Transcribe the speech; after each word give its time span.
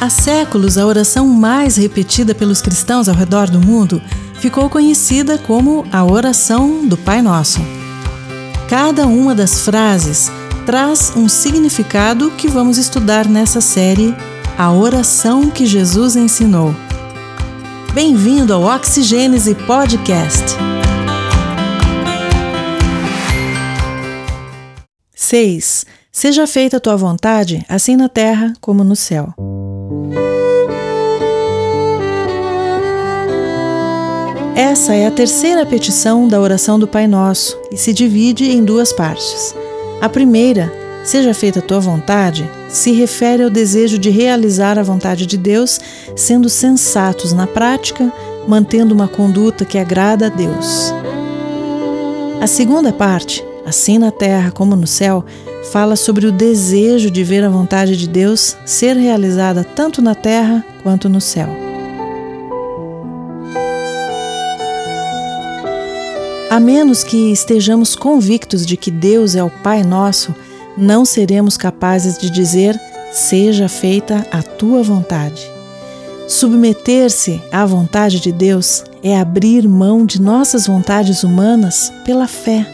Há 0.00 0.08
séculos, 0.08 0.78
a 0.78 0.86
oração 0.86 1.26
mais 1.28 1.76
repetida 1.76 2.34
pelos 2.34 2.62
cristãos 2.62 3.06
ao 3.06 3.14
redor 3.14 3.50
do 3.50 3.60
mundo 3.60 4.00
ficou 4.36 4.70
conhecida 4.70 5.36
como 5.36 5.84
a 5.92 6.02
oração 6.02 6.86
do 6.86 6.96
Pai 6.96 7.20
Nosso. 7.20 7.60
Cada 8.66 9.06
uma 9.06 9.34
das 9.34 9.60
frases 9.60 10.32
traz 10.64 11.12
um 11.14 11.28
significado 11.28 12.30
que 12.30 12.48
vamos 12.48 12.78
estudar 12.78 13.28
nessa 13.28 13.60
série 13.60 14.16
A 14.56 14.72
Oração 14.72 15.50
que 15.50 15.66
Jesus 15.66 16.16
Ensinou. 16.16 16.74
Bem-vindo 17.92 18.54
ao 18.54 18.62
Oxigênese 18.62 19.54
Podcast. 19.54 20.56
6. 25.14 25.84
Seja 26.10 26.46
feita 26.46 26.78
a 26.78 26.80
tua 26.80 26.96
vontade, 26.96 27.62
assim 27.68 27.96
na 27.96 28.08
terra 28.08 28.54
como 28.62 28.82
no 28.82 28.96
céu. 28.96 29.34
Essa 34.54 34.94
é 34.94 35.06
a 35.06 35.10
terceira 35.10 35.64
petição 35.64 36.28
da 36.28 36.40
oração 36.40 36.78
do 36.78 36.86
Pai 36.86 37.06
Nosso 37.06 37.58
e 37.72 37.76
se 37.76 37.92
divide 37.92 38.50
em 38.50 38.64
duas 38.64 38.92
partes. 38.92 39.54
A 40.00 40.08
primeira, 40.08 40.72
seja 41.04 41.32
feita 41.32 41.60
a 41.60 41.62
tua 41.62 41.80
vontade, 41.80 42.48
se 42.68 42.92
refere 42.92 43.42
ao 43.42 43.50
desejo 43.50 43.98
de 43.98 44.10
realizar 44.10 44.78
a 44.78 44.82
vontade 44.82 45.26
de 45.26 45.36
Deus, 45.36 45.78
sendo 46.16 46.48
sensatos 46.48 47.32
na 47.32 47.46
prática, 47.46 48.12
mantendo 48.46 48.94
uma 48.94 49.08
conduta 49.08 49.64
que 49.64 49.78
agrada 49.78 50.26
a 50.26 50.28
Deus. 50.28 50.92
A 52.40 52.46
segunda 52.46 52.92
parte, 52.92 53.44
assim 53.66 53.98
na 53.98 54.10
terra 54.10 54.50
como 54.50 54.74
no 54.74 54.86
céu, 54.86 55.24
fala 55.70 55.94
sobre 55.94 56.26
o 56.26 56.32
desejo 56.32 57.10
de 57.10 57.22
ver 57.22 57.44
a 57.44 57.48
vontade 57.48 57.96
de 57.96 58.08
Deus 58.08 58.56
ser 58.64 58.96
realizada 58.96 59.62
tanto 59.62 60.00
na 60.00 60.14
terra 60.14 60.64
quanto 60.82 61.08
no 61.08 61.20
céu. 61.20 61.59
A 66.50 66.58
menos 66.58 67.04
que 67.04 67.30
estejamos 67.30 67.94
convictos 67.94 68.66
de 68.66 68.76
que 68.76 68.90
Deus 68.90 69.36
é 69.36 69.44
o 69.44 69.48
Pai 69.48 69.84
nosso, 69.84 70.34
não 70.76 71.04
seremos 71.04 71.56
capazes 71.56 72.18
de 72.18 72.28
dizer: 72.28 72.76
Seja 73.12 73.68
feita 73.68 74.26
a 74.32 74.42
tua 74.42 74.82
vontade. 74.82 75.48
Submeter-se 76.26 77.40
à 77.52 77.64
vontade 77.64 78.18
de 78.18 78.32
Deus 78.32 78.82
é 79.00 79.16
abrir 79.16 79.68
mão 79.68 80.04
de 80.04 80.20
nossas 80.20 80.66
vontades 80.66 81.22
humanas 81.22 81.92
pela 82.04 82.26
fé. 82.26 82.66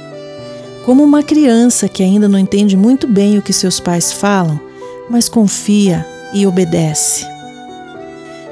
Como 0.87 1.05
uma 1.05 1.23
criança 1.23 1.87
que 1.87 2.03
ainda 2.03 2.27
não 2.27 2.39
entende 2.39 2.79
muito 2.79 3.07
bem 3.07 3.37
o 3.37 3.43
que 3.43 3.53
seus 3.53 3.79
pais 3.79 4.11
falam, 4.11 4.59
mas 5.11 5.29
confia 5.29 6.07
e 6.33 6.47
obedece. 6.47 7.27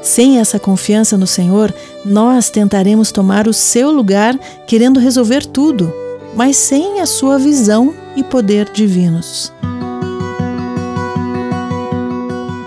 Sem 0.02 0.38
essa 0.38 0.58
confiança 0.58 1.16
no 1.16 1.26
Senhor, 1.26 1.72
nós 2.04 2.50
tentaremos 2.50 3.10
tomar 3.10 3.48
o 3.48 3.52
seu 3.52 3.90
lugar 3.90 4.38
querendo 4.66 5.00
resolver 5.00 5.46
tudo, 5.46 5.92
mas 6.36 6.56
sem 6.56 7.00
a 7.00 7.06
sua 7.06 7.38
visão 7.38 7.94
e 8.16 8.22
poder 8.22 8.70
divinos. 8.72 9.52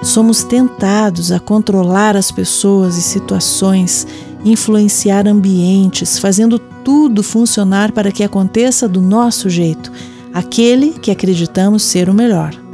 Somos 0.04 0.44
tentados 0.44 1.32
a 1.32 1.40
controlar 1.40 2.16
as 2.16 2.32
pessoas 2.32 2.98
e 2.98 3.02
situações, 3.02 4.08
influenciar 4.44 5.28
ambientes, 5.28 6.18
fazendo 6.18 6.58
tudo 6.58 7.22
funcionar 7.22 7.92
para 7.92 8.12
que 8.12 8.24
aconteça 8.24 8.88
do 8.88 9.02
nosso 9.02 9.50
jeito, 9.50 9.92
aquele 10.34 10.94
que 10.94 11.12
acreditamos 11.12 11.84
ser 11.84 12.10
o 12.10 12.14
melhor 12.14 12.67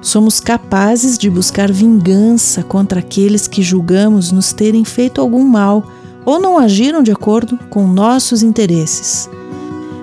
somos 0.00 0.40
capazes 0.40 1.18
de 1.18 1.28
buscar 1.28 1.70
vingança 1.72 2.62
contra 2.62 3.00
aqueles 3.00 3.48
que 3.48 3.62
julgamos 3.62 4.30
nos 4.30 4.52
terem 4.52 4.84
feito 4.84 5.20
algum 5.20 5.44
mal 5.44 5.84
ou 6.24 6.38
não 6.38 6.58
agiram 6.58 7.02
de 7.02 7.10
acordo 7.10 7.58
com 7.70 7.86
nossos 7.86 8.42
interesses. 8.42 9.28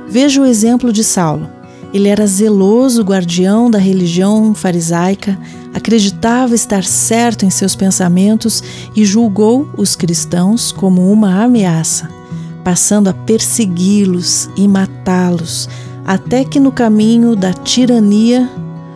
Veja 0.07 0.41
o 0.41 0.45
exemplo 0.45 0.91
de 0.91 1.03
Saulo. 1.03 1.50
Ele 1.94 2.09
era 2.09 2.28
zeloso 2.28 3.03
guardião 3.03 3.72
da 3.72 3.78
religião 3.78 4.53
farisaica, 4.53 5.39
acreditava 5.73 6.53
estar 6.53 6.84
certo 6.84 7.45
em 7.45 7.50
seus 7.50 7.75
pensamentos 7.75 8.61
e 8.95 9.05
julgou 9.05 9.69
os 9.78 9.95
cristãos 9.95 10.72
como 10.72 11.09
uma 11.09 11.44
ameaça, 11.44 12.09
passando 12.63 13.07
a 13.07 13.13
persegui-los 13.13 14.50
e 14.57 14.67
matá-los, 14.67 15.69
até 16.03 16.44
que 16.44 16.59
no 16.59 16.72
caminho 16.72 17.35
da 17.35 17.53
tirania 17.53 18.50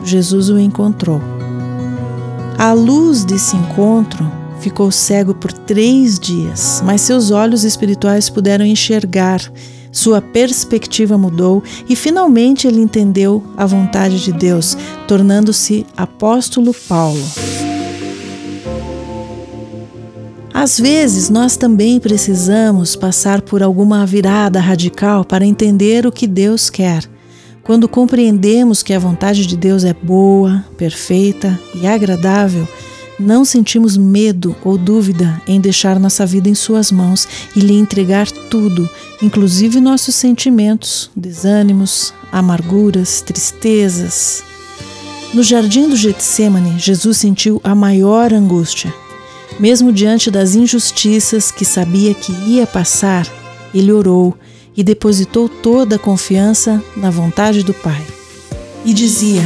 Jesus 0.04 0.50
o 0.50 0.60
encontrou. 0.60 1.22
À 2.58 2.74
luz 2.74 3.24
desse 3.24 3.56
encontro, 3.56 4.30
ficou 4.60 4.92
cego 4.92 5.34
por 5.34 5.52
três 5.52 6.20
dias, 6.20 6.82
mas 6.86 7.02
seus 7.02 7.32
olhos 7.32 7.64
espirituais 7.64 8.30
puderam 8.30 8.66
enxergar, 8.66 9.42
sua 9.92 10.22
perspectiva 10.22 11.18
mudou 11.18 11.64
e 11.88 11.96
finalmente 11.96 12.68
ele 12.68 12.80
entendeu 12.80 13.44
a 13.58 13.66
vontade 13.66 14.24
de 14.24 14.32
Deus, 14.32 14.78
tornando-se 15.08 15.86
apóstolo 15.98 16.74
Paulo. 16.74 17.24
Às 20.54 20.78
vezes, 20.78 21.30
nós 21.30 21.56
também 21.56 22.00
precisamos 22.00 22.96
passar 22.96 23.42
por 23.42 23.64
alguma 23.64 24.06
virada 24.06 24.60
radical 24.60 25.24
para 25.24 25.46
entender 25.46 26.06
o 26.06 26.12
que 26.12 26.28
Deus 26.28 26.70
quer. 26.70 27.10
Quando 27.70 27.88
compreendemos 27.88 28.82
que 28.82 28.96
a 28.96 28.98
vontade 28.98 29.46
de 29.46 29.56
Deus 29.56 29.84
é 29.84 29.94
boa, 29.94 30.66
perfeita 30.76 31.60
e 31.76 31.86
agradável, 31.86 32.68
não 33.20 33.46
sentimos 33.46 33.96
medo 33.96 34.56
ou 34.64 34.76
dúvida 34.76 35.40
em 35.48 35.62
deixar 35.62 36.00
nossa 36.00 36.26
vida 36.26 36.50
em 36.50 36.56
Suas 36.56 36.92
mãos 36.92 37.28
e 37.56 37.60
lhe 37.60 37.76
entregar 37.76 38.28
tudo, 38.50 38.90
inclusive 39.22 39.80
nossos 39.80 40.16
sentimentos, 40.16 41.12
desânimos, 41.16 42.12
amarguras, 42.32 43.22
tristezas. 43.22 44.44
No 45.32 45.44
jardim 45.44 45.90
do 45.90 45.96
Getsemane, 45.96 46.80
Jesus 46.80 47.18
sentiu 47.18 47.62
a 47.64 47.76
maior 47.76 48.34
angústia. 48.34 48.92
Mesmo 49.60 49.94
diante 49.94 50.32
das 50.32 50.56
injustiças 50.56 51.52
que 51.52 51.64
sabia 51.64 52.16
que 52.16 52.32
ia 52.48 52.66
passar, 52.66 53.28
ele 53.76 53.92
orou 53.92 54.36
e 54.76 54.84
depositou 54.84 55.50
toda 55.50 55.96
a 55.96 56.00
confiança 56.00 56.84
na 56.96 57.10
vontade 57.10 57.64
do 57.64 57.74
Pai. 57.74 58.02
E 58.86 58.94
dizia: 58.94 59.44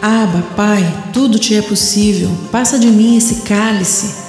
Aba, 0.00 0.42
Pai, 0.56 1.10
tudo 1.12 1.38
te 1.38 1.54
é 1.54 1.62
possível, 1.62 2.30
passa 2.52 2.78
de 2.78 2.86
mim 2.86 3.16
esse 3.16 3.42
cálice. 3.42 4.26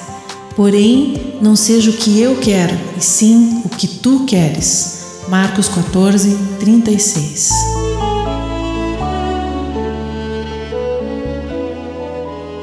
Porém, 0.56 1.38
não 1.40 1.56
seja 1.56 1.92
o 1.92 1.94
que 1.94 2.20
eu 2.20 2.38
quero, 2.38 2.76
e 2.98 3.02
sim 3.02 3.62
o 3.64 3.70
que 3.70 3.88
tu 3.88 4.26
queres. 4.26 4.98
Marcos 5.30 5.68
14, 5.68 6.36
36. 6.60 7.87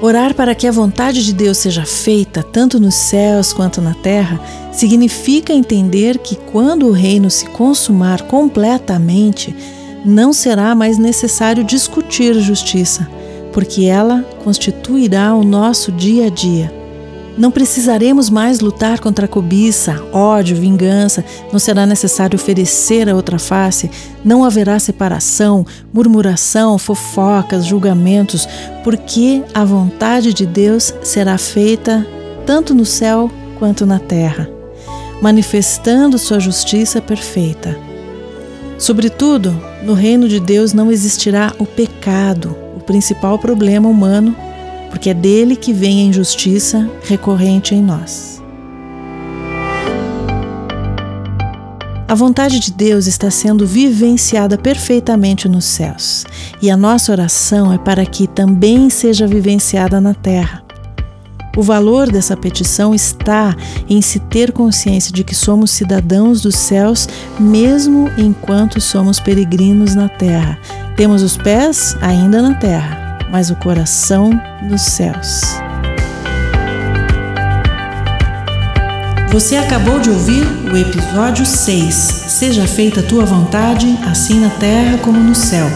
Orar 0.05 0.35
para 0.35 0.55
que 0.55 0.67
a 0.67 0.71
vontade 0.71 1.25
de 1.25 1.33
Deus 1.33 1.57
seja 1.57 1.87
feita, 1.87 2.43
tanto 2.43 2.79
nos 2.79 2.95
céus 2.95 3.55
quanto 3.55 3.81
na 3.81 3.95
terra, 3.95 4.39
significa 4.71 5.51
entender 5.51 6.19
que 6.19 6.37
quando 6.37 6.87
o 6.87 6.93
reino 6.93 7.31
se 7.31 7.47
consumar 7.47 8.21
completamente, 8.25 9.57
não 10.05 10.31
será 10.31 10.75
mais 10.75 10.99
necessário 10.99 11.65
discutir 11.65 12.35
justiça, 12.35 13.09
porque 13.51 13.87
ela 13.87 14.23
constituirá 14.45 15.35
o 15.35 15.43
nosso 15.43 15.91
dia 15.91 16.27
a 16.27 16.29
dia. 16.29 16.84
Não 17.37 17.51
precisaremos 17.51 18.31
mais 18.31 18.61
lutar 18.61 19.01
contra 19.01 19.25
a 19.25 19.29
cobiça, 19.29 20.01
ódio, 20.13 20.57
vingança, 20.57 21.25
não 21.53 21.59
será 21.59 21.85
necessário 21.85 22.37
oferecer 22.37 23.09
a 23.09 23.15
outra 23.15 23.41
face, 23.41 23.91
não 24.25 24.45
haverá 24.45 24.79
separação, 24.79 25.67
murmuração, 25.93 26.79
fofocas, 26.79 27.67
julgamentos, 27.67 28.49
porque 28.85 29.43
a 29.53 29.65
vontade 29.65 30.33
de 30.33 30.47
Deus 30.47 30.95
será 31.03 31.37
feita 31.37 32.07
tanto 32.47 32.73
no 32.73 32.85
céu 32.85 33.29
quanto 33.59 33.85
na 33.85 33.99
terra, 33.99 34.49
manifestando 35.21 36.19
sua 36.19 36.39
justiça 36.39 37.01
perfeita. 37.01 37.77
Sobretudo, 38.79 39.61
no 39.83 39.95
reino 39.95 40.29
de 40.29 40.39
Deus 40.39 40.73
não 40.73 40.91
existirá 40.91 41.53
o 41.59 41.67
pecado, 41.67 42.57
o 42.77 42.81
principal 42.81 43.39
problema 43.41 43.89
humano 43.89 44.37
porque 44.95 45.11
é 45.11 45.15
dele 45.15 45.57
que 45.57 45.73
vem 45.73 46.03
a 46.03 46.05
injustiça 46.05 46.89
recorrente 47.03 47.75
em 47.75 47.83
nós. 47.83 48.41
A 52.07 52.15
vontade 52.15 52.61
de 52.61 52.71
Deus 52.71 53.09
está 53.09 53.29
sendo 53.29 53.67
vivenciada 53.67 54.57
perfeitamente 54.57 55.49
nos 55.49 55.65
céus, 55.65 56.25
e 56.63 56.71
a 56.71 56.77
nossa 56.77 57.11
oração 57.11 57.73
é 57.73 57.79
para 57.79 58.07
que 58.07 58.29
também 58.29 58.89
seja 58.89 59.27
vivenciada 59.27 60.01
na 60.01 60.15
terra. 60.15 60.63
O 61.57 61.63
valor 61.63 62.09
dessa 62.09 62.37
petição 62.37 62.95
está 62.95 63.57
em 63.89 64.01
se 64.01 64.21
ter 64.21 64.53
consciência 64.53 65.13
de 65.13 65.25
que 65.25 65.35
somos 65.35 65.73
cidadãos 65.73 66.41
dos 66.41 66.55
céus, 66.55 67.09
mesmo 67.41 68.09
enquanto 68.17 68.81
somos 68.81 69.19
peregrinos 69.19 69.97
na 69.97 70.09
terra. 70.09 70.57
Temos 70.97 71.21
os 71.21 71.37
pés 71.37 71.97
ainda 72.01 72.41
na 72.41 72.55
terra, 72.55 73.04
mas 73.35 73.51
o 73.51 73.57
coração 73.57 74.31
nos 74.63 74.83
céus. 74.83 75.41
Você 79.33 79.57
acabou 79.57 79.99
de 79.99 80.09
ouvir 80.09 80.47
o 80.73 80.77
episódio 80.77 81.45
6, 81.45 81.95
Seja 82.29 82.65
Feita 82.65 83.01
a 83.01 83.03
Tua 83.03 83.25
Vontade, 83.25 83.99
assim 84.07 84.39
na 84.39 84.51
terra 84.51 84.99
como 84.99 85.19
no 85.19 85.35
céu, 85.35 85.67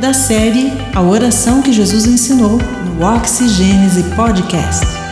da 0.00 0.14
série 0.14 0.72
A 0.94 1.02
Oração 1.02 1.60
que 1.60 1.72
Jesus 1.72 2.06
Ensinou 2.06 2.56
no 2.84 3.04
Oxigênese 3.04 4.04
Podcast. 4.14 5.07